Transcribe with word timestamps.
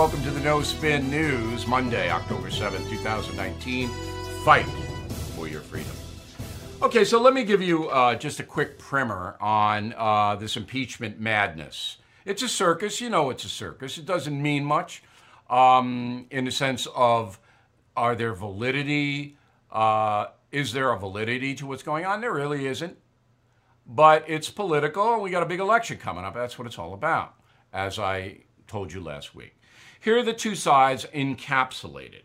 Welcome 0.00 0.22
to 0.22 0.30
the 0.30 0.40
No 0.40 0.62
Spin 0.62 1.10
News, 1.10 1.66
Monday, 1.66 2.10
October 2.10 2.48
7th, 2.48 2.88
2019. 2.88 3.90
Fight 4.46 4.64
for 5.36 5.46
your 5.46 5.60
freedom. 5.60 5.92
Okay, 6.80 7.04
so 7.04 7.20
let 7.20 7.34
me 7.34 7.44
give 7.44 7.60
you 7.60 7.90
uh, 7.90 8.14
just 8.14 8.40
a 8.40 8.42
quick 8.42 8.78
primer 8.78 9.36
on 9.42 9.92
uh, 9.98 10.36
this 10.36 10.56
impeachment 10.56 11.20
madness. 11.20 11.98
It's 12.24 12.42
a 12.42 12.48
circus. 12.48 13.02
You 13.02 13.10
know 13.10 13.28
it's 13.28 13.44
a 13.44 13.50
circus. 13.50 13.98
It 13.98 14.06
doesn't 14.06 14.40
mean 14.40 14.64
much 14.64 15.02
um, 15.50 16.24
in 16.30 16.46
the 16.46 16.50
sense 16.50 16.88
of 16.96 17.38
are 17.94 18.16
there 18.16 18.32
validity? 18.32 19.36
Uh, 19.70 20.28
is 20.50 20.72
there 20.72 20.92
a 20.92 20.98
validity 20.98 21.54
to 21.56 21.66
what's 21.66 21.82
going 21.82 22.06
on? 22.06 22.22
There 22.22 22.32
really 22.32 22.66
isn't. 22.66 22.96
But 23.86 24.24
it's 24.26 24.48
political, 24.48 25.12
and 25.12 25.22
we 25.22 25.28
got 25.28 25.42
a 25.42 25.46
big 25.46 25.60
election 25.60 25.98
coming 25.98 26.24
up. 26.24 26.32
That's 26.32 26.58
what 26.58 26.66
it's 26.66 26.78
all 26.78 26.94
about, 26.94 27.34
as 27.70 27.98
I 27.98 28.44
told 28.66 28.94
you 28.94 29.02
last 29.02 29.34
week. 29.34 29.59
Here 30.00 30.18
are 30.18 30.22
the 30.22 30.32
two 30.32 30.54
sides 30.54 31.06
encapsulated. 31.14 32.22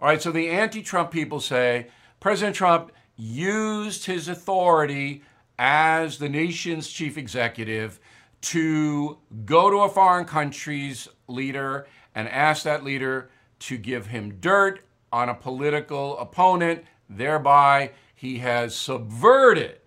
All 0.00 0.08
right, 0.08 0.22
so 0.22 0.30
the 0.30 0.48
anti 0.48 0.82
Trump 0.82 1.10
people 1.10 1.40
say 1.40 1.88
President 2.20 2.54
Trump 2.54 2.92
used 3.16 4.06
his 4.06 4.28
authority 4.28 5.22
as 5.58 6.18
the 6.18 6.28
nation's 6.28 6.88
chief 6.88 7.18
executive 7.18 7.98
to 8.42 9.18
go 9.44 9.70
to 9.70 9.78
a 9.78 9.88
foreign 9.88 10.24
country's 10.24 11.08
leader 11.26 11.86
and 12.14 12.28
ask 12.28 12.62
that 12.62 12.84
leader 12.84 13.30
to 13.58 13.76
give 13.76 14.06
him 14.06 14.38
dirt 14.40 14.84
on 15.12 15.28
a 15.28 15.34
political 15.34 16.18
opponent. 16.18 16.84
Thereby, 17.08 17.90
he 18.14 18.38
has 18.38 18.76
subverted 18.76 19.80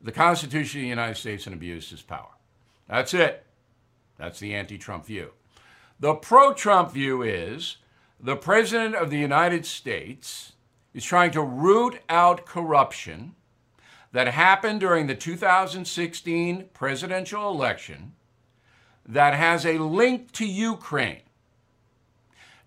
the 0.00 0.12
Constitution 0.12 0.80
of 0.80 0.84
the 0.84 0.88
United 0.88 1.16
States 1.16 1.46
and 1.46 1.54
abused 1.54 1.90
his 1.90 2.02
power. 2.02 2.30
That's 2.88 3.14
it. 3.14 3.44
That's 4.18 4.38
the 4.38 4.54
anti 4.54 4.78
Trump 4.78 5.06
view. 5.06 5.32
The 5.98 6.14
pro 6.14 6.52
Trump 6.52 6.92
view 6.92 7.22
is 7.22 7.78
the 8.20 8.36
President 8.36 8.94
of 8.94 9.08
the 9.08 9.18
United 9.18 9.64
States 9.64 10.52
is 10.92 11.04
trying 11.04 11.30
to 11.30 11.42
root 11.42 12.00
out 12.08 12.44
corruption 12.44 13.34
that 14.12 14.28
happened 14.28 14.80
during 14.80 15.06
the 15.06 15.14
2016 15.14 16.68
presidential 16.74 17.50
election 17.50 18.12
that 19.06 19.34
has 19.34 19.64
a 19.64 19.78
link 19.78 20.32
to 20.32 20.46
Ukraine. 20.46 21.22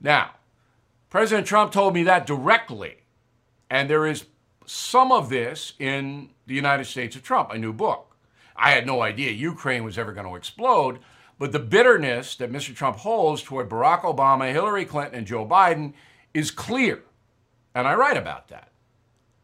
Now, 0.02 0.31
President 1.09 1.45
Trump 1.45 1.71
told 1.71 1.93
me 1.93 2.03
that 2.03 2.25
directly, 2.25 2.97
and 3.69 3.89
there 3.89 4.08
is 4.08 4.25
some 4.66 5.11
of 5.11 5.30
this 5.30 5.73
in 5.77 6.30
the 6.47 6.55
United 6.55 6.86
States 6.86 7.16
of 7.16 7.23
Trump, 7.23 7.52
a 7.52 7.58
new 7.58 7.73
book. 7.73 8.16
I 8.55 8.71
had 8.71 8.88
no 8.88 9.02
idea 9.02 9.31
Ukraine 9.31 9.83
was 9.83 9.97
ever 9.97 10.14
going 10.14 10.27
to 10.27 10.36
explode 10.36 10.99
but 11.39 11.53
the 11.53 11.59
bitterness 11.59 12.35
that 12.35 12.51
Mr. 12.51 12.75
Trump 12.75 12.97
holds 12.97 13.41
toward 13.41 13.69
Barack 13.69 14.01
Obama, 14.01 14.51
Hillary 14.51 14.85
Clinton, 14.85 15.19
and 15.19 15.27
Joe 15.27 15.45
Biden 15.45 15.93
is 16.33 16.51
clear. 16.51 17.01
And 17.73 17.87
I 17.87 17.95
write 17.95 18.17
about 18.17 18.49
that. 18.49 18.69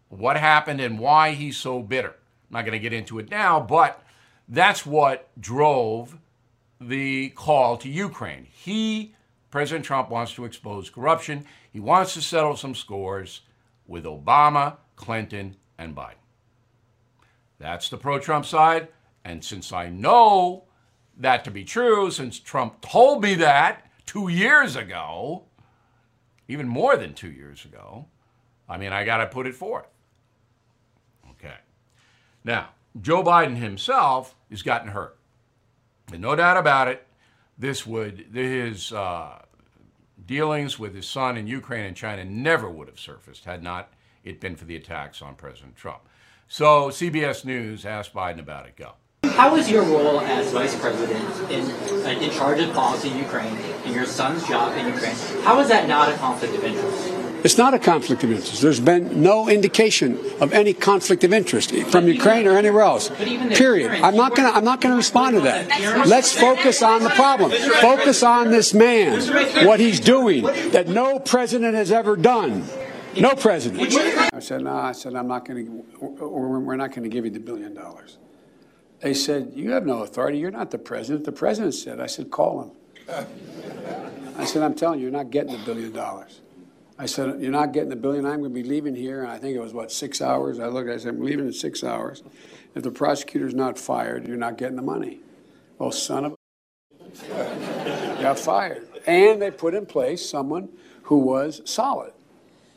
What 0.09 0.37
happened 0.37 0.81
and 0.81 0.99
why 0.99 1.31
he's 1.31 1.57
so 1.57 1.81
bitter. 1.81 2.09
I'm 2.09 2.51
not 2.51 2.65
going 2.65 2.73
to 2.73 2.79
get 2.79 2.93
into 2.93 3.17
it 3.17 3.31
now, 3.31 3.61
but 3.61 4.03
that's 4.47 4.85
what 4.85 5.29
drove 5.39 6.17
the 6.79 7.29
call 7.29 7.77
to 7.77 7.89
Ukraine. 7.89 8.47
He, 8.51 9.15
President 9.49 9.85
Trump, 9.85 10.09
wants 10.09 10.33
to 10.33 10.45
expose 10.45 10.89
corruption. 10.89 11.45
He 11.71 11.79
wants 11.79 12.13
to 12.15 12.21
settle 12.21 12.57
some 12.57 12.75
scores 12.75 13.41
with 13.87 14.03
Obama, 14.03 14.77
Clinton, 14.97 15.55
and 15.77 15.95
Biden. 15.95 16.15
That's 17.57 17.87
the 17.89 17.97
pro 17.97 18.19
Trump 18.19 18.45
side. 18.45 18.89
And 19.23 19.43
since 19.43 19.71
I 19.71 19.89
know 19.89 20.64
that 21.17 21.43
to 21.45 21.51
be 21.51 21.63
true 21.63 22.11
since 22.11 22.39
Trump 22.39 22.81
told 22.81 23.23
me 23.23 23.35
that 23.35 23.89
two 24.05 24.27
years 24.27 24.75
ago, 24.75 25.43
even 26.47 26.67
more 26.67 26.97
than 26.97 27.13
two 27.13 27.31
years 27.31 27.65
ago. 27.65 28.05
I 28.67 28.77
mean, 28.77 28.91
I 28.91 29.03
got 29.03 29.17
to 29.17 29.27
put 29.27 29.47
it 29.47 29.55
forth. 29.55 29.87
Okay. 31.31 31.55
Now, 32.43 32.69
Joe 32.99 33.23
Biden 33.23 33.57
himself 33.57 34.35
has 34.49 34.61
gotten 34.61 34.89
hurt. 34.89 35.17
And 36.11 36.21
no 36.21 36.35
doubt 36.35 36.57
about 36.57 36.87
it, 36.87 37.05
this 37.57 37.85
would, 37.85 38.27
his 38.33 38.91
uh, 38.91 39.41
dealings 40.25 40.77
with 40.77 40.93
his 40.93 41.07
son 41.07 41.37
in 41.37 41.47
Ukraine 41.47 41.85
and 41.85 41.95
China 41.95 42.25
never 42.25 42.69
would 42.69 42.87
have 42.87 42.99
surfaced 42.99 43.45
had 43.45 43.63
not 43.63 43.91
it 44.23 44.39
been 44.39 44.55
for 44.55 44.65
the 44.65 44.75
attacks 44.75 45.21
on 45.21 45.35
President 45.35 45.75
Trump. 45.75 46.01
So 46.47 46.89
CBS 46.89 47.45
News 47.45 47.85
asked 47.85 48.13
Biden 48.13 48.39
about 48.39 48.65
it. 48.65 48.75
Go. 48.75 48.93
How 49.33 49.55
is 49.55 49.69
your 49.69 49.83
role 49.83 50.21
as 50.21 50.51
vice 50.51 50.75
president 50.79 51.23
in, 51.51 51.69
uh, 52.05 52.09
in 52.09 52.31
charge 52.31 52.59
of 52.59 52.73
policy 52.73 53.09
in 53.09 53.17
Ukraine 53.17 53.55
and 53.85 53.93
your 53.93 54.05
son's 54.05 54.47
job 54.47 54.77
in 54.77 54.87
Ukraine? 54.87 55.15
How 55.43 55.59
is 55.59 55.67
that 55.69 55.87
not 55.87 56.09
a 56.09 56.17
conflict 56.17 56.55
of 56.55 56.63
interest? 56.63 57.11
It's 57.43 57.59
not 57.59 57.75
a 57.75 57.79
conflict 57.79 58.23
of 58.23 58.31
interest. 58.31 58.61
There's 58.63 58.79
been 58.79 59.21
no 59.21 59.47
indication 59.47 60.17
of 60.39 60.51
any 60.51 60.73
conflict 60.73 61.23
of 61.23 61.31
interest 61.31 61.75
from 61.91 62.07
Ukraine 62.07 62.47
or 62.47 62.57
anywhere 62.57 62.81
else. 62.81 63.09
Period. 63.09 63.91
I'm 64.01 64.15
not 64.15 64.35
going 64.35 64.49
to. 64.49 64.57
I'm 64.57 64.63
not 64.65 64.81
going 64.81 64.93
to 64.93 64.97
respond 64.97 65.35
to 65.35 65.41
that. 65.41 66.07
Let's 66.07 66.31
focus 66.35 66.81
on 66.81 67.03
the 67.03 67.11
problem. 67.11 67.51
Focus 67.81 68.23
on 68.23 68.49
this 68.49 68.73
man, 68.73 69.21
what 69.67 69.79
he's 69.79 69.99
doing 69.99 70.43
that 70.71 70.87
no 70.87 71.19
president 71.19 71.75
has 71.75 71.91
ever 71.91 72.15
done. 72.15 72.65
No 73.19 73.35
president. 73.35 73.93
I 74.33 74.39
said, 74.39 74.63
no. 74.63 74.75
I 74.75 74.91
said, 74.91 75.13
I'm 75.15 75.27
not 75.27 75.45
going 75.45 75.65
to. 75.67 76.25
We're 76.25 76.75
not 76.75 76.89
going 76.89 77.03
to 77.03 77.09
give 77.09 77.25
you 77.25 77.31
the 77.31 77.39
billion 77.39 77.75
dollars. 77.75 78.17
They 79.01 79.13
said, 79.13 79.51
You 79.55 79.71
have 79.71 79.85
no 79.85 80.03
authority. 80.03 80.37
You're 80.37 80.51
not 80.51 80.71
the 80.71 80.77
president. 80.77 81.25
The 81.25 81.31
president 81.31 81.73
said, 81.73 81.99
I 81.99 82.07
said, 82.07 82.31
Call 82.31 82.63
him. 82.63 82.71
I 84.37 84.45
said, 84.45 84.63
I'm 84.63 84.73
telling 84.73 84.99
you, 84.99 85.03
you're 85.03 85.11
not 85.11 85.29
getting 85.29 85.53
the 85.53 85.63
billion 85.63 85.91
dollars. 85.91 86.41
I 86.97 87.05
said, 87.05 87.41
You're 87.41 87.51
not 87.51 87.73
getting 87.73 87.89
the 87.89 87.95
billion. 87.95 88.25
I'm 88.25 88.39
going 88.39 88.53
to 88.53 88.61
be 88.61 88.63
leaving 88.63 88.95
here. 88.95 89.21
And 89.21 89.31
I 89.31 89.37
think 89.37 89.55
it 89.55 89.59
was, 89.59 89.73
what, 89.73 89.91
six 89.91 90.21
hours? 90.21 90.59
I 90.59 90.67
looked, 90.67 90.89
I 90.89 90.97
said, 90.97 91.15
I'm 91.15 91.23
leaving 91.23 91.45
in 91.45 91.53
six 91.53 91.83
hours. 91.83 92.23
If 92.73 92.83
the 92.83 92.91
prosecutor's 92.91 93.53
not 93.53 93.77
fired, 93.77 94.27
you're 94.27 94.37
not 94.37 94.57
getting 94.57 94.75
the 94.75 94.81
money. 94.81 95.19
Well, 95.77 95.91
son 95.91 96.25
of 96.25 96.33
a 96.33 96.35
got 98.21 98.39
fired. 98.39 98.87
And 99.07 99.41
they 99.41 99.51
put 99.51 99.75
in 99.75 99.85
place 99.85 100.27
someone 100.27 100.69
who 101.03 101.19
was 101.19 101.61
solid 101.65 102.13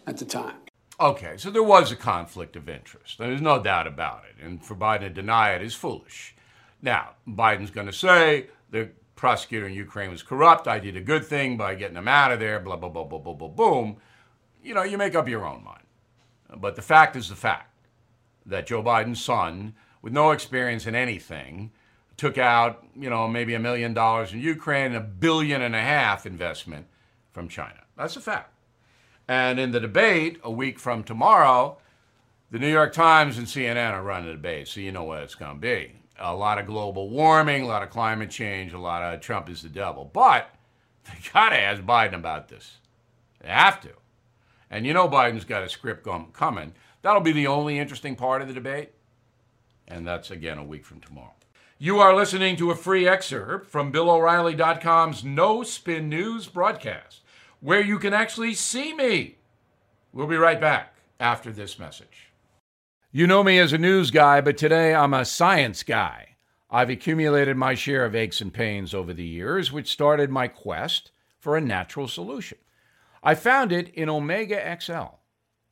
at 0.06 0.18
the 0.18 0.24
time. 0.24 0.56
Okay, 1.00 1.36
so 1.36 1.50
there 1.50 1.62
was 1.62 1.92
a 1.92 1.96
conflict 1.96 2.56
of 2.56 2.68
interest. 2.68 3.18
There's 3.18 3.40
no 3.40 3.62
doubt 3.62 3.86
about 3.86 4.24
it. 4.28 4.44
And 4.44 4.64
for 4.64 4.74
Biden 4.74 5.00
to 5.00 5.10
deny 5.10 5.52
it 5.52 5.62
is 5.62 5.74
foolish. 5.74 6.34
Now, 6.82 7.10
Biden's 7.26 7.70
going 7.70 7.86
to 7.86 7.92
say 7.92 8.48
the 8.70 8.90
prosecutor 9.14 9.68
in 9.68 9.74
Ukraine 9.74 10.10
was 10.10 10.24
corrupt. 10.24 10.66
I 10.66 10.80
did 10.80 10.96
a 10.96 11.00
good 11.00 11.24
thing 11.24 11.56
by 11.56 11.76
getting 11.76 11.96
him 11.96 12.08
out 12.08 12.32
of 12.32 12.40
there, 12.40 12.58
blah, 12.58 12.76
blah, 12.76 12.88
blah, 12.88 13.04
blah, 13.04 13.18
blah, 13.18 13.34
blah, 13.34 13.48
boom. 13.48 13.98
You 14.62 14.74
know, 14.74 14.82
you 14.82 14.98
make 14.98 15.14
up 15.14 15.28
your 15.28 15.46
own 15.46 15.62
mind. 15.62 15.84
But 16.56 16.74
the 16.74 16.82
fact 16.82 17.14
is 17.14 17.28
the 17.28 17.36
fact 17.36 17.70
that 18.46 18.66
Joe 18.66 18.82
Biden's 18.82 19.22
son, 19.22 19.74
with 20.02 20.12
no 20.12 20.32
experience 20.32 20.86
in 20.86 20.96
anything, 20.96 21.70
took 22.16 22.38
out, 22.38 22.84
you 22.96 23.08
know, 23.08 23.28
maybe 23.28 23.54
a 23.54 23.60
million 23.60 23.94
dollars 23.94 24.32
in 24.32 24.40
Ukraine 24.40 24.86
and 24.86 24.96
a 24.96 25.00
billion 25.00 25.62
and 25.62 25.76
a 25.76 25.80
half 25.80 26.26
investment 26.26 26.86
from 27.30 27.48
China. 27.48 27.84
That's 27.96 28.16
a 28.16 28.20
fact. 28.20 28.52
And 29.28 29.60
in 29.60 29.72
the 29.72 29.80
debate, 29.80 30.40
a 30.42 30.50
week 30.50 30.78
from 30.78 31.04
tomorrow, 31.04 31.76
the 32.50 32.58
New 32.58 32.70
York 32.70 32.94
Times 32.94 33.36
and 33.36 33.46
CNN 33.46 33.92
are 33.92 34.02
running 34.02 34.26
the 34.26 34.32
debate, 34.32 34.68
so 34.68 34.80
you 34.80 34.90
know 34.90 35.04
what 35.04 35.22
it's 35.22 35.34
going 35.34 35.54
to 35.54 35.60
be. 35.60 35.92
A 36.18 36.34
lot 36.34 36.58
of 36.58 36.66
global 36.66 37.10
warming, 37.10 37.62
a 37.62 37.66
lot 37.66 37.82
of 37.82 37.90
climate 37.90 38.30
change, 38.30 38.72
a 38.72 38.78
lot 38.78 39.02
of 39.02 39.20
Trump 39.20 39.50
is 39.50 39.60
the 39.60 39.68
devil. 39.68 40.10
But 40.10 40.50
they 41.04 41.12
got 41.32 41.50
to 41.50 41.60
ask 41.60 41.82
Biden 41.82 42.14
about 42.14 42.48
this. 42.48 42.78
They 43.40 43.48
have 43.48 43.80
to. 43.82 43.90
And 44.70 44.86
you 44.86 44.94
know 44.94 45.08
Biden's 45.08 45.44
got 45.44 45.62
a 45.62 45.68
script 45.68 46.06
coming. 46.32 46.72
That'll 47.02 47.20
be 47.20 47.32
the 47.32 47.46
only 47.46 47.78
interesting 47.78 48.16
part 48.16 48.40
of 48.40 48.48
the 48.48 48.54
debate. 48.54 48.92
And 49.86 50.06
that's, 50.06 50.30
again, 50.30 50.58
a 50.58 50.64
week 50.64 50.84
from 50.84 51.00
tomorrow. 51.00 51.34
You 51.78 52.00
are 52.00 52.14
listening 52.14 52.56
to 52.56 52.70
a 52.70 52.76
free 52.76 53.06
excerpt 53.06 53.70
from 53.70 53.92
BillO'Reilly.com's 53.92 55.22
No 55.22 55.62
Spin 55.62 56.08
News 56.08 56.46
broadcast 56.46 57.20
where 57.60 57.80
you 57.80 57.98
can 57.98 58.14
actually 58.14 58.54
see 58.54 58.94
me. 58.94 59.36
We'll 60.12 60.26
be 60.26 60.36
right 60.36 60.60
back 60.60 60.94
after 61.20 61.52
this 61.52 61.78
message. 61.78 62.32
You 63.10 63.26
know 63.26 63.42
me 63.42 63.58
as 63.58 63.72
a 63.72 63.78
news 63.78 64.10
guy, 64.10 64.40
but 64.40 64.56
today 64.56 64.94
I'm 64.94 65.14
a 65.14 65.24
science 65.24 65.82
guy. 65.82 66.36
I've 66.70 66.90
accumulated 66.90 67.56
my 67.56 67.74
share 67.74 68.04
of 68.04 68.14
aches 68.14 68.40
and 68.40 68.52
pains 68.52 68.92
over 68.92 69.14
the 69.14 69.24
years, 69.24 69.72
which 69.72 69.90
started 69.90 70.30
my 70.30 70.48
quest 70.48 71.10
for 71.40 71.56
a 71.56 71.60
natural 71.60 72.06
solution. 72.06 72.58
I 73.22 73.34
found 73.34 73.72
it 73.72 73.88
in 73.94 74.08
Omega 74.08 74.78
XL. 74.80 75.16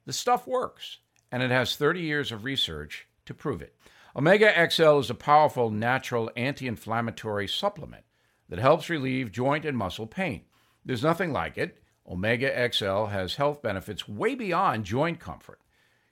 The 0.07 0.13
stuff 0.13 0.47
works, 0.47 0.99
and 1.31 1.43
it 1.43 1.51
has 1.51 1.77
30 1.77 2.01
years 2.01 2.33
of 2.33 2.45
research 2.45 3.07
to 3.27 3.35
prove 3.35 3.61
it. 3.61 3.77
Omega 4.17 4.71
XL 4.71 4.99
is 4.99 5.11
a 5.11 5.15
powerful 5.15 5.71
natural 5.71 6.31
anti 6.37 6.67
inflammatory 6.67 7.47
supplement 7.47 8.05
that 8.49 8.59
helps 8.59 8.89
relieve 8.89 9.31
joint 9.31 9.67
and 9.67 9.77
muscle 9.77 10.07
pain. 10.07 10.43
There's 10.87 11.03
nothing 11.03 11.33
like 11.33 11.59
it. 11.59 11.83
Omega 12.09 12.71
XL 12.73 13.07
has 13.07 13.35
health 13.35 13.61
benefits 13.61 14.09
way 14.09 14.37
beyond 14.37 14.85
joint 14.85 15.19
comfort. 15.19 15.61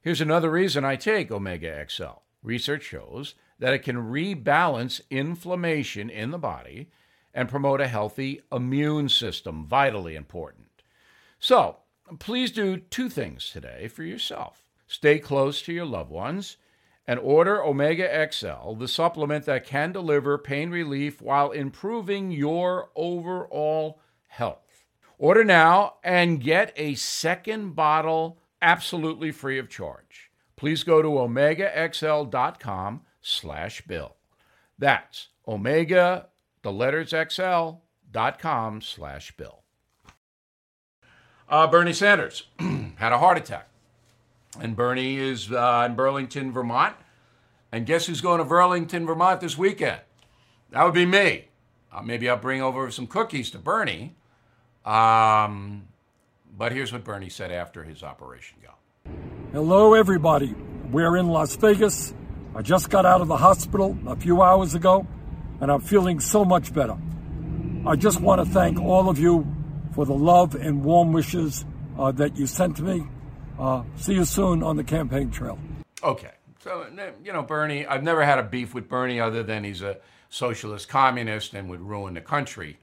Here's 0.02 0.20
another 0.20 0.50
reason 0.50 0.84
I 0.84 0.96
take 0.96 1.30
Omega 1.30 1.86
XL. 1.88 2.22
Research 2.42 2.82
shows 2.82 3.36
that 3.60 3.72
it 3.72 3.84
can 3.84 3.96
rebalance 3.96 5.00
inflammation 5.10 6.10
in 6.10 6.32
the 6.32 6.38
body 6.38 6.90
and 7.32 7.48
promote 7.48 7.80
a 7.80 7.88
healthy 7.88 8.42
immune 8.52 9.08
system, 9.08 9.64
vitally 9.64 10.16
important. 10.16 10.82
So, 11.38 11.78
please 12.18 12.50
do 12.50 12.76
two 12.76 13.08
things 13.08 13.50
today 13.50 13.88
for 13.88 14.02
yourself 14.02 14.64
stay 14.86 15.18
close 15.18 15.62
to 15.62 15.72
your 15.72 15.86
loved 15.86 16.10
ones 16.10 16.56
and 17.06 17.18
order 17.20 17.62
Omega 17.62 18.28
XL, 18.30 18.74
the 18.74 18.88
supplement 18.88 19.44
that 19.44 19.66
can 19.66 19.92
deliver 19.92 20.36
pain 20.36 20.70
relief 20.70 21.22
while 21.22 21.52
improving 21.52 22.30
your 22.30 22.90
overall 22.96 24.00
health. 24.28 24.63
Order 25.18 25.44
now 25.44 25.94
and 26.02 26.42
get 26.42 26.72
a 26.76 26.94
second 26.94 27.74
bottle 27.74 28.38
absolutely 28.60 29.30
free 29.30 29.58
of 29.58 29.68
charge. 29.68 30.30
Please 30.56 30.82
go 30.82 31.02
to 31.02 31.08
omegaxl.com 31.08 33.02
slash 33.20 33.80
bill. 33.82 34.16
That's 34.78 35.28
omega, 35.46 36.28
the 36.62 36.72
letters 36.72 37.10
XL, 37.10 37.76
dot 38.10 38.38
com 38.38 38.80
slash 38.80 39.36
bill. 39.36 39.62
Uh, 41.48 41.66
Bernie 41.66 41.92
Sanders 41.92 42.44
had 42.96 43.12
a 43.12 43.18
heart 43.18 43.36
attack. 43.38 43.68
And 44.60 44.76
Bernie 44.76 45.16
is 45.16 45.50
uh, 45.50 45.84
in 45.88 45.96
Burlington, 45.96 46.52
Vermont. 46.52 46.94
And 47.72 47.86
guess 47.86 48.06
who's 48.06 48.20
going 48.20 48.38
to 48.38 48.44
Burlington, 48.44 49.04
Vermont 49.04 49.40
this 49.40 49.58
weekend? 49.58 50.00
That 50.70 50.84
would 50.84 50.94
be 50.94 51.06
me. 51.06 51.48
Uh, 51.92 52.02
maybe 52.02 52.28
I'll 52.28 52.36
bring 52.36 52.62
over 52.62 52.90
some 52.90 53.06
cookies 53.06 53.50
to 53.50 53.58
Bernie. 53.58 54.14
Um, 54.84 55.88
but 56.56 56.72
here's 56.72 56.92
what 56.92 57.04
Bernie 57.04 57.30
said 57.30 57.50
after 57.50 57.82
his 57.82 58.02
operation 58.02 58.58
go. 58.62 59.12
Hello, 59.52 59.94
everybody. 59.94 60.54
We're 60.90 61.16
in 61.16 61.28
Las 61.28 61.56
Vegas. 61.56 62.14
I 62.54 62.62
just 62.62 62.90
got 62.90 63.06
out 63.06 63.20
of 63.20 63.28
the 63.28 63.36
hospital 63.36 63.98
a 64.06 64.14
few 64.14 64.42
hours 64.42 64.74
ago, 64.74 65.06
and 65.60 65.72
I'm 65.72 65.80
feeling 65.80 66.20
so 66.20 66.44
much 66.44 66.72
better. 66.72 66.96
I 67.86 67.96
just 67.96 68.20
want 68.20 68.44
to 68.44 68.50
thank 68.50 68.78
all 68.80 69.08
of 69.08 69.18
you 69.18 69.46
for 69.94 70.06
the 70.06 70.14
love 70.14 70.54
and 70.54 70.84
warm 70.84 71.12
wishes 71.12 71.64
uh, 71.98 72.12
that 72.12 72.36
you 72.36 72.46
sent 72.46 72.76
to 72.76 72.82
me. 72.82 73.06
Uh, 73.58 73.82
see 73.96 74.14
you 74.14 74.24
soon 74.24 74.62
on 74.62 74.76
the 74.76 74.84
campaign 74.84 75.30
trail. 75.30 75.58
Okay. 76.02 76.30
So, 76.60 76.86
you 77.22 77.32
know, 77.32 77.42
Bernie, 77.42 77.86
I've 77.86 78.02
never 78.02 78.24
had 78.24 78.38
a 78.38 78.42
beef 78.42 78.74
with 78.74 78.88
Bernie 78.88 79.20
other 79.20 79.42
than 79.42 79.64
he's 79.64 79.82
a 79.82 79.98
socialist 80.30 80.88
communist 80.88 81.54
and 81.54 81.68
would 81.68 81.80
ruin 81.80 82.14
the 82.14 82.20
country. 82.20 82.78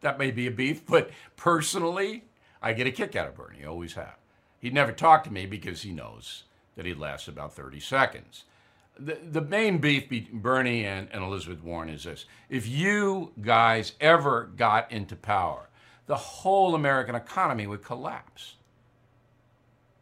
That 0.00 0.18
may 0.18 0.30
be 0.30 0.46
a 0.46 0.50
beef, 0.50 0.84
but 0.88 1.10
personally, 1.36 2.24
I 2.62 2.72
get 2.72 2.86
a 2.86 2.92
kick 2.92 3.16
out 3.16 3.28
of 3.28 3.36
Bernie, 3.36 3.64
always 3.64 3.94
have. 3.94 4.16
He'd 4.58 4.74
never 4.74 4.92
talk 4.92 5.24
to 5.24 5.32
me 5.32 5.46
because 5.46 5.82
he 5.82 5.92
knows 5.92 6.44
that 6.76 6.84
he'd 6.84 6.98
last 6.98 7.28
about 7.28 7.54
30 7.54 7.80
seconds. 7.80 8.44
The, 8.98 9.18
the 9.30 9.40
main 9.40 9.78
beef 9.78 10.08
between 10.10 10.40
Bernie 10.40 10.84
and, 10.84 11.08
and 11.12 11.24
Elizabeth 11.24 11.62
Warren 11.62 11.88
is 11.88 12.04
this. 12.04 12.26
If 12.50 12.68
you 12.68 13.32
guys 13.40 13.92
ever 14.00 14.50
got 14.56 14.92
into 14.92 15.16
power, 15.16 15.70
the 16.06 16.16
whole 16.16 16.74
American 16.74 17.14
economy 17.14 17.66
would 17.66 17.82
collapse. 17.82 18.56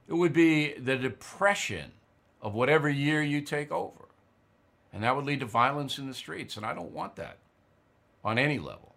It 0.09 0.15
would 0.15 0.33
be 0.33 0.73
the 0.73 0.97
depression 0.97 1.93
of 2.41 2.55
whatever 2.55 2.89
year 2.89 3.23
you 3.23 3.41
take 3.41 3.71
over. 3.71 4.09
And 4.93 5.03
that 5.03 5.15
would 5.15 5.27
lead 5.27 5.41
to 5.41 5.47
violence 5.47 5.99
in 5.99 6.07
the 6.07 6.15
streets. 6.15 6.57
And 6.57 6.65
I 6.65 6.75
don't 6.75 6.93
want 6.93 7.17
that 7.17 7.39
on 8.25 8.39
any 8.39 8.59
level. 8.59 8.95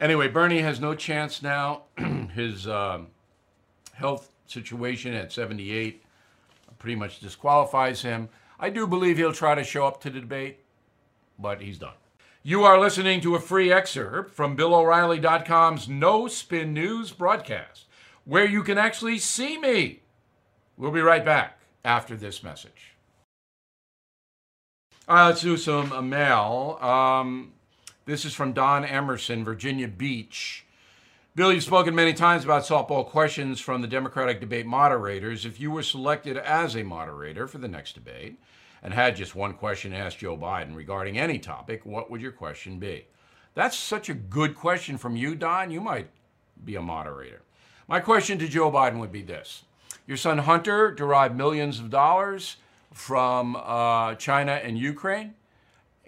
Anyway, 0.00 0.28
Bernie 0.28 0.62
has 0.62 0.80
no 0.80 0.94
chance 0.94 1.42
now. 1.42 1.82
His 2.34 2.66
um, 2.66 3.08
health 3.92 4.32
situation 4.46 5.12
at 5.12 5.30
78 5.30 6.02
pretty 6.78 6.96
much 6.96 7.20
disqualifies 7.20 8.02
him. 8.02 8.28
I 8.58 8.70
do 8.70 8.86
believe 8.86 9.18
he'll 9.18 9.32
try 9.32 9.54
to 9.54 9.62
show 9.62 9.86
up 9.86 10.00
to 10.00 10.10
the 10.10 10.20
debate, 10.20 10.60
but 11.38 11.60
he's 11.60 11.78
done. 11.78 11.94
You 12.42 12.64
are 12.64 12.80
listening 12.80 13.20
to 13.20 13.34
a 13.34 13.40
free 13.40 13.70
excerpt 13.70 14.34
from 14.34 14.56
BillO'Reilly.com's 14.56 15.88
No 15.88 16.26
Spin 16.26 16.72
News 16.72 17.12
broadcast, 17.12 17.84
where 18.24 18.46
you 18.46 18.62
can 18.62 18.78
actually 18.78 19.18
see 19.18 19.58
me. 19.58 20.00
We'll 20.78 20.90
be 20.90 21.02
right 21.02 21.24
back 21.24 21.60
after 21.84 22.16
this 22.16 22.42
message. 22.42 22.94
All 25.06 25.16
right, 25.16 25.26
let's 25.26 25.42
do 25.42 25.58
some 25.58 25.92
uh, 25.92 26.00
mail. 26.00 26.78
Um, 26.80 27.52
this 28.10 28.24
is 28.24 28.34
from 28.34 28.52
Don 28.52 28.84
Emerson, 28.84 29.44
Virginia 29.44 29.86
Beach. 29.86 30.66
Bill, 31.36 31.52
you've 31.52 31.62
spoken 31.62 31.94
many 31.94 32.12
times 32.12 32.42
about 32.42 32.64
softball 32.64 33.06
questions 33.06 33.60
from 33.60 33.82
the 33.82 33.86
Democratic 33.86 34.40
debate 34.40 34.66
moderators. 34.66 35.46
If 35.46 35.60
you 35.60 35.70
were 35.70 35.84
selected 35.84 36.36
as 36.36 36.74
a 36.74 36.82
moderator 36.82 37.46
for 37.46 37.58
the 37.58 37.68
next 37.68 37.92
debate 37.92 38.36
and 38.82 38.92
had 38.92 39.14
just 39.14 39.36
one 39.36 39.54
question 39.54 39.92
to 39.92 39.96
ask 39.96 40.18
Joe 40.18 40.36
Biden 40.36 40.74
regarding 40.74 41.18
any 41.18 41.38
topic, 41.38 41.86
what 41.86 42.10
would 42.10 42.20
your 42.20 42.32
question 42.32 42.80
be? 42.80 43.06
That's 43.54 43.76
such 43.76 44.08
a 44.08 44.14
good 44.14 44.56
question 44.56 44.98
from 44.98 45.14
you, 45.14 45.36
Don. 45.36 45.70
You 45.70 45.80
might 45.80 46.08
be 46.64 46.74
a 46.74 46.82
moderator. 46.82 47.42
My 47.86 48.00
question 48.00 48.40
to 48.40 48.48
Joe 48.48 48.72
Biden 48.72 48.98
would 48.98 49.12
be 49.12 49.22
this 49.22 49.62
Your 50.08 50.16
son 50.16 50.38
Hunter 50.38 50.90
derived 50.90 51.36
millions 51.36 51.78
of 51.78 51.90
dollars 51.90 52.56
from 52.92 53.54
uh, 53.54 54.16
China 54.16 54.52
and 54.52 54.76
Ukraine, 54.76 55.34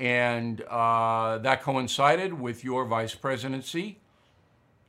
and 0.03 0.63
uh, 0.63 1.39
that 1.39 1.63
coincided 1.63 2.35
with 2.35 2.65
your 2.65 2.85
vice 2.85 3.15
presidency 3.15 4.01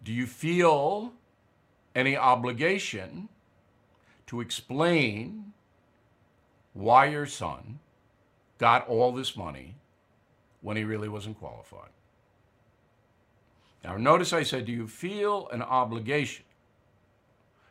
do 0.04 0.12
you 0.12 0.26
feel 0.26 1.14
any 1.96 2.18
obligation 2.18 3.30
to 4.26 4.42
explain 4.42 5.54
why 6.74 7.06
your 7.06 7.28
son 7.28 7.80
got 8.58 8.88
all 8.88 9.12
this 9.14 9.38
money 9.38 9.76
when 10.62 10.76
he 10.76 10.84
really 10.84 11.08
wasn't 11.08 11.40
qualified? 11.40 11.92
Now, 13.84 13.96
notice 13.98 14.34
I 14.34 14.44
said, 14.44 14.66
do 14.66 14.72
you 14.72 14.88
feel 14.88 15.48
an 15.50 15.62
obligation? 15.62 16.44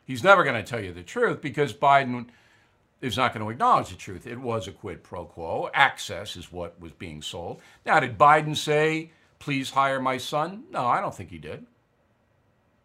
He's 0.05 0.23
never 0.23 0.43
going 0.43 0.55
to 0.55 0.63
tell 0.63 0.83
you 0.83 0.93
the 0.93 1.03
truth 1.03 1.41
because 1.41 1.73
Biden 1.73 2.27
is 3.03 3.17
not 3.17 3.33
going 3.33 3.45
to 3.45 3.51
acknowledge 3.51 3.89
the 3.89 3.95
truth. 3.95 4.25
It 4.25 4.39
was 4.39 4.67
a 4.67 4.71
quid 4.71 5.03
pro 5.03 5.25
quo. 5.25 5.69
Access 5.73 6.37
is 6.37 6.51
what 6.51 6.79
was 6.79 6.93
being 6.93 7.21
sold. 7.21 7.61
Now, 7.85 7.99
did 7.99 8.17
Biden 8.17 8.55
say, 8.55 9.11
please 9.39 9.71
hire 9.71 9.99
my 9.99 10.17
son? 10.17 10.63
No, 10.71 10.85
I 10.85 11.01
don't 11.01 11.13
think 11.13 11.29
he 11.29 11.37
did. 11.37 11.65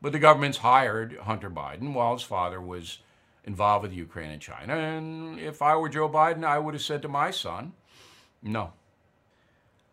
But 0.03 0.13
the 0.13 0.19
government's 0.19 0.59
hired 0.59 1.17
Hunter 1.19 1.51
Biden 1.51 1.93
while 1.93 2.15
his 2.15 2.23
father 2.23 2.61
was 2.61 2.99
involved 3.45 3.85
with 3.85 3.93
Ukraine 3.93 4.31
and 4.31 4.43
China. 4.43 4.75
And 4.75 5.39
if 5.39 5.63
I 5.63 5.77
were 5.77 5.89
Joe 5.89 6.09
Biden, 6.09 6.45
I 6.45 6.59
would 6.59 6.75
have 6.75 6.83
said 6.83 7.03
to 7.03 7.09
my 7.09 7.31
son, 7.31 7.73
no. 8.43 8.73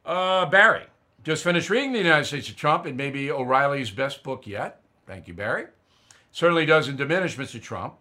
Uh, 0.03 0.45
Barry, 0.47 0.85
just 1.23 1.43
finished 1.43 1.69
reading 1.69 1.93
The 1.93 1.99
United 1.99 2.25
States 2.25 2.49
of 2.49 2.55
Trump. 2.55 2.85
It 2.85 2.95
may 2.95 3.11
be 3.11 3.31
O'Reilly's 3.31 3.91
best 3.91 4.23
book 4.23 4.45
yet. 4.47 4.81
Thank 5.05 5.27
you, 5.27 5.33
Barry. 5.33 5.67
Certainly 6.31 6.65
doesn't 6.65 6.97
diminish 6.97 7.37
Mr. 7.37 7.61
Trump. 7.61 7.95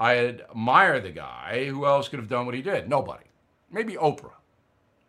I 0.00 0.16
admire 0.16 0.98
the 0.98 1.10
guy. 1.10 1.66
Who 1.66 1.84
else 1.84 2.08
could 2.08 2.18
have 2.18 2.28
done 2.28 2.46
what 2.46 2.54
he 2.54 2.62
did? 2.62 2.88
Nobody. 2.88 3.24
Maybe 3.70 3.92
Oprah. 3.94 4.32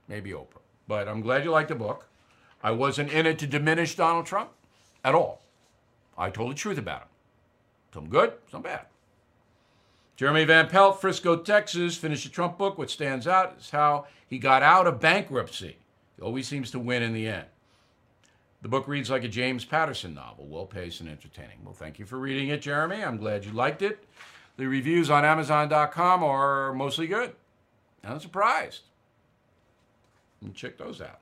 Maybe 0.09 0.31
Oprah. 0.31 0.61
But 0.85 1.07
I'm 1.07 1.21
glad 1.21 1.45
you 1.45 1.51
liked 1.51 1.69
the 1.69 1.75
book. 1.75 2.07
I 2.61 2.71
wasn't 2.71 3.11
in 3.11 3.25
it 3.25 3.39
to 3.39 3.47
diminish 3.47 3.95
Donald 3.95 4.25
Trump 4.25 4.51
at 5.05 5.15
all. 5.15 5.41
I 6.17 6.29
told 6.29 6.51
the 6.51 6.55
truth 6.55 6.77
about 6.77 7.03
him. 7.03 7.07
Some 7.93 8.09
good, 8.09 8.33
some 8.51 8.61
bad. 8.61 8.85
Jeremy 10.17 10.43
Van 10.43 10.67
Pelt, 10.67 10.99
Frisco, 10.99 11.37
Texas, 11.37 11.97
finished 11.97 12.25
the 12.25 12.29
Trump 12.29 12.57
book. 12.57 12.77
What 12.77 12.91
stands 12.91 13.25
out 13.25 13.55
is 13.59 13.69
how 13.71 14.05
he 14.27 14.37
got 14.37 14.61
out 14.61 14.87
of 14.87 14.99
bankruptcy. 14.99 15.77
He 16.17 16.21
always 16.21 16.47
seems 16.47 16.69
to 16.71 16.79
win 16.79 17.01
in 17.01 17.13
the 17.13 17.27
end. 17.27 17.45
The 18.61 18.67
book 18.67 18.87
reads 18.87 19.09
like 19.09 19.23
a 19.23 19.29
James 19.29 19.65
Patterson 19.65 20.13
novel, 20.13 20.45
well 20.47 20.67
paced 20.67 20.99
and 20.99 21.09
entertaining. 21.09 21.57
Well, 21.63 21.73
thank 21.73 21.97
you 21.97 22.05
for 22.05 22.19
reading 22.19 22.49
it, 22.49 22.61
Jeremy. 22.61 23.03
I'm 23.03 23.17
glad 23.17 23.45
you 23.45 23.51
liked 23.51 23.81
it. 23.81 24.03
The 24.57 24.67
reviews 24.67 25.09
on 25.09 25.25
Amazon.com 25.25 26.23
are 26.23 26.73
mostly 26.73 27.07
good. 27.07 27.33
I'm 28.03 28.19
surprised. 28.19 28.81
And 30.41 30.53
check 30.53 30.77
those 30.77 31.01
out. 31.01 31.19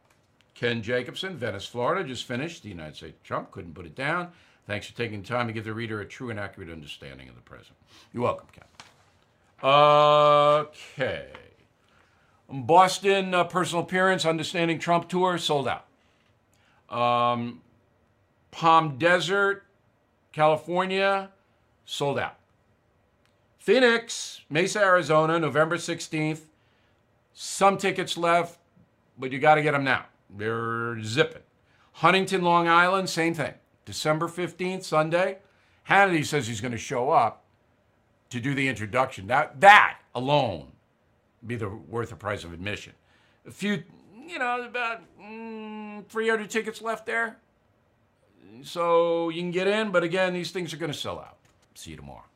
Ken 0.55 0.81
Jacobson, 0.81 1.37
Venice, 1.37 1.65
Florida, 1.65 2.07
just 2.07 2.25
finished. 2.25 2.63
The 2.63 2.69
United 2.69 2.95
States 2.95 3.17
Trump 3.23 3.51
couldn't 3.51 3.73
put 3.73 3.85
it 3.85 3.95
down. 3.95 4.29
Thanks 4.67 4.87
for 4.87 4.95
taking 4.95 5.21
the 5.21 5.27
time 5.27 5.47
to 5.47 5.53
give 5.53 5.63
the 5.63 5.73
reader 5.73 6.01
a 6.01 6.05
true 6.05 6.29
and 6.29 6.39
accurate 6.39 6.69
understanding 6.69 7.29
of 7.29 7.35
the 7.35 7.41
present. 7.41 7.75
You're 8.13 8.23
welcome, 8.23 8.47
Ken. 8.51 8.65
Okay. 9.63 11.27
Boston 12.51 13.33
uh, 13.33 13.43
personal 13.43 13.83
appearance, 13.83 14.25
Understanding 14.25 14.79
Trump 14.79 15.07
tour, 15.07 15.37
sold 15.37 15.67
out. 15.67 15.85
Um, 16.89 17.61
Palm 18.51 18.97
Desert, 18.97 19.63
California, 20.31 21.29
sold 21.85 22.17
out. 22.17 22.38
Phoenix, 23.59 24.41
Mesa, 24.49 24.79
Arizona, 24.79 25.37
November 25.37 25.75
16th. 25.77 26.39
Some 27.33 27.77
tickets 27.77 28.17
left, 28.17 28.57
but 29.17 29.31
you 29.31 29.39
got 29.39 29.55
to 29.55 29.61
get 29.61 29.73
them 29.73 29.83
now. 29.83 30.05
They're 30.35 31.01
zipping. 31.03 31.43
Huntington, 31.93 32.41
Long 32.41 32.67
Island, 32.67 33.09
same 33.09 33.33
thing. 33.33 33.53
December 33.85 34.27
15th, 34.27 34.83
Sunday. 34.83 35.39
Hannity 35.89 36.25
says 36.25 36.47
he's 36.47 36.61
going 36.61 36.71
to 36.71 36.77
show 36.77 37.09
up 37.09 37.43
to 38.29 38.39
do 38.39 38.53
the 38.53 38.67
introduction. 38.67 39.27
That, 39.27 39.59
that 39.61 39.99
alone 40.15 40.71
be 41.45 41.55
the 41.55 41.69
worth 41.69 42.09
the 42.09 42.15
price 42.15 42.43
of 42.43 42.53
admission. 42.53 42.93
A 43.45 43.51
few, 43.51 43.83
you 44.27 44.39
know, 44.39 44.63
about 44.63 45.01
mm, 45.21 46.05
300 46.07 46.49
tickets 46.49 46.81
left 46.81 47.05
there. 47.05 47.37
So 48.61 49.29
you 49.29 49.41
can 49.41 49.51
get 49.51 49.67
in, 49.67 49.91
but 49.91 50.03
again, 50.03 50.33
these 50.33 50.51
things 50.51 50.73
are 50.73 50.77
going 50.77 50.91
to 50.91 50.97
sell 50.97 51.19
out. 51.19 51.37
See 51.75 51.91
you 51.91 51.97
tomorrow. 51.97 52.28